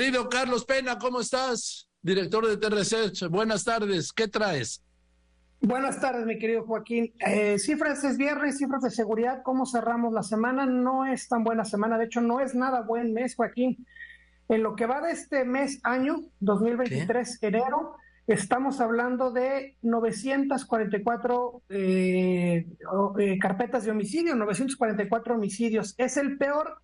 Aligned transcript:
Querido 0.00 0.30
Carlos 0.30 0.64
Pena, 0.64 0.98
¿cómo 0.98 1.20
estás? 1.20 1.86
Director 2.00 2.46
de 2.46 2.56
T-Research, 2.56 3.28
buenas 3.28 3.64
tardes, 3.64 4.14
¿qué 4.14 4.28
traes? 4.28 4.82
Buenas 5.60 6.00
tardes, 6.00 6.24
mi 6.24 6.38
querido 6.38 6.64
Joaquín. 6.64 7.12
Eh, 7.18 7.58
cifras 7.58 8.02
es 8.04 8.16
viernes, 8.16 8.56
cifras 8.56 8.82
de 8.82 8.88
seguridad, 8.90 9.42
¿cómo 9.42 9.66
cerramos 9.66 10.14
la 10.14 10.22
semana? 10.22 10.64
No 10.64 11.04
es 11.04 11.28
tan 11.28 11.44
buena 11.44 11.66
semana, 11.66 11.98
de 11.98 12.06
hecho 12.06 12.22
no 12.22 12.40
es 12.40 12.54
nada 12.54 12.80
buen 12.80 13.12
mes, 13.12 13.34
Joaquín. 13.34 13.86
En 14.48 14.62
lo 14.62 14.74
que 14.74 14.86
va 14.86 15.02
de 15.02 15.12
este 15.12 15.44
mes, 15.44 15.80
año 15.82 16.22
2023, 16.40 17.42
enero, 17.42 17.96
estamos 18.26 18.80
hablando 18.80 19.32
de 19.32 19.76
944 19.82 21.62
eh, 21.68 22.66
eh, 23.18 23.38
carpetas 23.38 23.84
de 23.84 23.90
homicidio, 23.90 24.34
944 24.34 25.34
homicidios. 25.34 25.94
Es 25.98 26.16
el 26.16 26.38
peor 26.38 26.80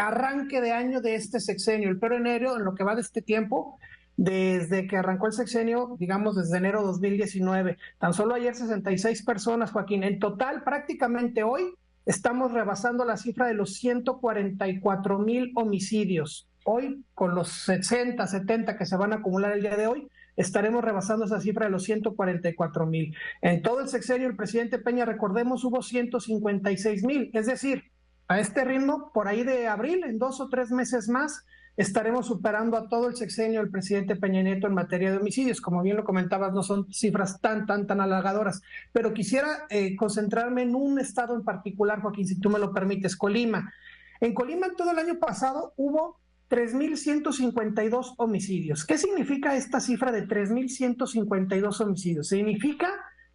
arranque 0.00 0.60
de 0.60 0.72
año 0.72 1.00
de 1.00 1.14
este 1.14 1.40
sexenio, 1.40 1.88
el 1.88 1.98
peor 1.98 2.14
enero 2.14 2.56
en 2.56 2.64
lo 2.64 2.74
que 2.74 2.84
va 2.84 2.94
de 2.94 3.02
este 3.02 3.22
tiempo, 3.22 3.78
desde 4.16 4.86
que 4.86 4.96
arrancó 4.96 5.26
el 5.26 5.32
sexenio, 5.32 5.96
digamos 5.98 6.36
desde 6.36 6.58
enero 6.58 6.82
2019. 6.82 7.78
Tan 7.98 8.12
solo 8.12 8.34
ayer 8.34 8.54
66 8.54 9.22
personas, 9.24 9.70
Joaquín. 9.70 10.04
En 10.04 10.18
total, 10.18 10.62
prácticamente 10.62 11.42
hoy 11.42 11.74
estamos 12.04 12.52
rebasando 12.52 13.04
la 13.04 13.16
cifra 13.16 13.46
de 13.46 13.54
los 13.54 13.74
144 13.74 15.18
mil 15.18 15.52
homicidios. 15.54 16.48
Hoy, 16.64 17.02
con 17.14 17.34
los 17.34 17.48
60, 17.48 18.26
70 18.26 18.76
que 18.76 18.84
se 18.84 18.96
van 18.96 19.12
a 19.12 19.16
acumular 19.16 19.52
el 19.52 19.62
día 19.62 19.76
de 19.76 19.86
hoy, 19.86 20.08
estaremos 20.36 20.84
rebasando 20.84 21.24
esa 21.24 21.40
cifra 21.40 21.66
de 21.66 21.72
los 21.72 21.84
144 21.84 22.86
mil. 22.86 23.14
En 23.40 23.62
todo 23.62 23.80
el 23.80 23.88
sexenio, 23.88 24.28
el 24.28 24.36
presidente 24.36 24.78
Peña, 24.78 25.04
recordemos, 25.04 25.64
hubo 25.64 25.82
156 25.82 27.04
mil. 27.04 27.30
Es 27.32 27.46
decir, 27.46 27.84
a 28.30 28.38
este 28.38 28.64
ritmo, 28.64 29.10
por 29.12 29.26
ahí 29.26 29.42
de 29.42 29.66
abril, 29.66 30.04
en 30.04 30.20
dos 30.20 30.40
o 30.40 30.48
tres 30.48 30.70
meses 30.70 31.08
más, 31.08 31.44
estaremos 31.76 32.28
superando 32.28 32.76
a 32.76 32.88
todo 32.88 33.08
el 33.08 33.16
sexenio 33.16 33.58
del 33.58 33.72
presidente 33.72 34.14
Peña 34.14 34.40
Nieto 34.40 34.68
en 34.68 34.74
materia 34.74 35.10
de 35.10 35.16
homicidios. 35.16 35.60
Como 35.60 35.82
bien 35.82 35.96
lo 35.96 36.04
comentabas, 36.04 36.52
no 36.52 36.62
son 36.62 36.86
cifras 36.92 37.40
tan, 37.40 37.66
tan, 37.66 37.88
tan 37.88 38.00
halagadoras. 38.00 38.62
Pero 38.92 39.12
quisiera 39.12 39.66
eh, 39.68 39.96
concentrarme 39.96 40.62
en 40.62 40.76
un 40.76 41.00
estado 41.00 41.34
en 41.34 41.42
particular, 41.42 42.00
Joaquín, 42.02 42.24
si 42.24 42.38
tú 42.38 42.50
me 42.50 42.60
lo 42.60 42.72
permites, 42.72 43.16
Colima. 43.16 43.74
En 44.20 44.32
Colima, 44.32 44.68
todo 44.76 44.92
el 44.92 45.00
año 45.00 45.18
pasado 45.18 45.74
hubo 45.76 46.20
3.152 46.50 48.14
homicidios. 48.16 48.86
¿Qué 48.86 48.96
significa 48.96 49.56
esta 49.56 49.80
cifra 49.80 50.12
de 50.12 50.28
3.152 50.28 51.80
homicidios? 51.80 52.28
Significa 52.28 52.92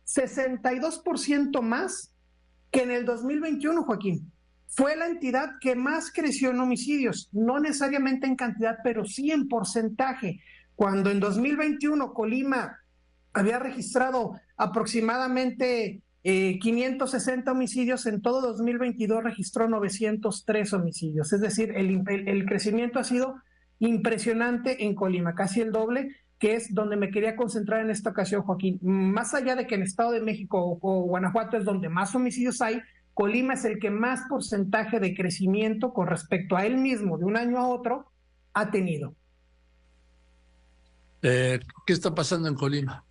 62% 0.07 1.61
más 1.61 2.13
que 2.71 2.83
en 2.83 2.91
el 2.91 3.03
2021, 3.03 3.83
Joaquín 3.83 4.31
fue 4.67 4.95
la 4.95 5.07
entidad 5.07 5.51
que 5.61 5.75
más 5.75 6.11
creció 6.11 6.49
en 6.49 6.59
homicidios, 6.59 7.29
no 7.31 7.59
necesariamente 7.59 8.27
en 8.27 8.35
cantidad, 8.35 8.77
pero 8.83 9.05
sí 9.05 9.31
en 9.31 9.47
porcentaje. 9.47 10.41
Cuando 10.75 11.09
en 11.09 11.19
2021 11.19 12.13
Colima 12.13 12.79
había 13.33 13.59
registrado 13.59 14.39
aproximadamente 14.57 16.01
560 16.23 17.49
eh, 17.49 17.53
homicidios, 17.53 18.05
en 18.07 18.21
todo 18.21 18.41
2022 18.41 19.23
registró 19.23 19.69
903 19.69 20.73
homicidios. 20.73 21.31
Es 21.31 21.41
decir, 21.41 21.71
el, 21.75 22.03
el, 22.07 22.45
crecimiento 22.45 22.99
ha 22.99 23.03
sido 23.03 23.35
impresionante 23.79 24.85
en 24.85 24.95
Colima, 24.95 25.35
casi 25.35 25.61
el 25.61 25.71
doble, 25.71 26.15
que 26.39 26.55
es 26.55 26.73
donde 26.73 26.97
me 26.97 27.11
quería 27.11 27.35
concentrar 27.35 27.81
en 27.81 27.91
esta 27.91 28.09
ocasión, 28.09 28.41
Joaquín. 28.41 28.79
Más 28.81 29.33
allá 29.33 29.55
de 29.55 29.67
que 29.67 29.75
en 29.75 29.83
Estado 29.83 30.11
de 30.11 30.21
México 30.21 30.79
o 30.81 31.03
Guanajuato 31.03 31.57
es 31.57 31.63
donde 31.63 31.89
más 31.89 32.15
homicidios 32.15 32.61
hay, 32.61 32.81
Colima 33.15 33.53
es 33.53 33.63
el 33.63 33.79
que 33.79 33.89
más 33.89 34.23
porcentaje 34.27 34.99
de 34.99 35.15
crecimiento 35.15 35.93
con 35.93 36.05
respecto 36.05 36.57
a 36.57 36.65
él 36.65 36.77
mismo 36.77 37.17
de 37.17 37.23
un 37.23 37.37
año 37.37 37.57
a 37.57 37.69
otro 37.69 38.11
ha 38.53 38.69
tenido. 38.69 39.15
Eh, 41.21 41.61
¿Qué 41.87 41.93
está 41.93 42.13
pasando 42.13 42.49
en 42.49 42.55
Colima? 42.55 43.05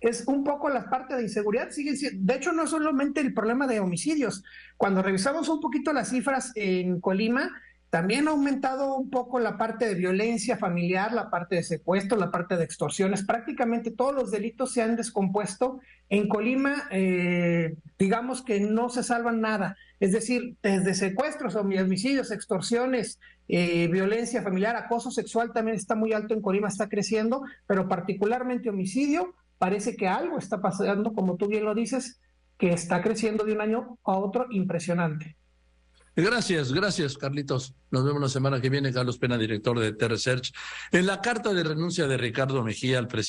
Es 0.00 0.24
un 0.26 0.44
poco 0.44 0.68
la 0.68 0.88
parte 0.90 1.16
de 1.16 1.22
inseguridad, 1.22 1.70
sigue 1.70 1.94
de 2.12 2.34
hecho 2.34 2.52
no 2.52 2.64
es 2.64 2.70
solamente 2.70 3.22
el 3.22 3.32
problema 3.32 3.66
de 3.66 3.80
homicidios. 3.80 4.44
Cuando 4.76 5.02
revisamos 5.02 5.48
un 5.48 5.60
poquito 5.60 5.90
las 5.94 6.10
cifras 6.10 6.52
en 6.56 7.00
Colima, 7.00 7.50
también 7.90 8.28
ha 8.28 8.30
aumentado 8.30 8.96
un 8.96 9.10
poco 9.10 9.40
la 9.40 9.58
parte 9.58 9.86
de 9.86 9.96
violencia 9.96 10.56
familiar, 10.56 11.12
la 11.12 11.28
parte 11.28 11.56
de 11.56 11.64
secuestro, 11.64 12.16
la 12.16 12.30
parte 12.30 12.56
de 12.56 12.62
extorsiones. 12.62 13.24
Prácticamente 13.24 13.90
todos 13.90 14.14
los 14.14 14.30
delitos 14.30 14.72
se 14.72 14.80
han 14.80 14.94
descompuesto. 14.94 15.80
En 16.08 16.28
Colima, 16.28 16.84
eh, 16.92 17.74
digamos 17.98 18.42
que 18.42 18.60
no 18.60 18.90
se 18.90 19.02
salvan 19.02 19.40
nada. 19.40 19.76
Es 19.98 20.12
decir, 20.12 20.56
desde 20.62 20.94
secuestros, 20.94 21.56
homicidios, 21.56 22.30
extorsiones, 22.30 23.18
eh, 23.48 23.88
violencia 23.88 24.40
familiar, 24.42 24.76
acoso 24.76 25.10
sexual 25.10 25.52
también 25.52 25.76
está 25.76 25.96
muy 25.96 26.12
alto 26.12 26.32
en 26.32 26.42
Colima, 26.42 26.68
está 26.68 26.88
creciendo, 26.88 27.42
pero 27.66 27.88
particularmente 27.88 28.70
homicidio, 28.70 29.34
parece 29.58 29.96
que 29.96 30.06
algo 30.06 30.38
está 30.38 30.60
pasando, 30.60 31.12
como 31.12 31.36
tú 31.36 31.48
bien 31.48 31.64
lo 31.64 31.74
dices, 31.74 32.20
que 32.56 32.72
está 32.72 33.02
creciendo 33.02 33.42
de 33.42 33.52
un 33.52 33.60
año 33.62 33.98
a 34.04 34.12
otro 34.12 34.46
impresionante. 34.50 35.36
Gracias, 36.20 36.72
gracias, 36.72 37.16
Carlitos. 37.16 37.74
Nos 37.90 38.04
vemos 38.04 38.20
la 38.20 38.28
semana 38.28 38.60
que 38.60 38.70
viene. 38.70 38.92
Carlos 38.92 39.18
Pena, 39.18 39.38
director 39.38 39.78
de 39.78 39.92
T-Research. 39.92 40.52
En 40.92 41.06
la 41.06 41.20
carta 41.20 41.52
de 41.52 41.62
renuncia 41.62 42.06
de 42.06 42.16
Ricardo 42.16 42.62
Mejía 42.62 42.98
al 42.98 43.08
presidente. 43.08 43.20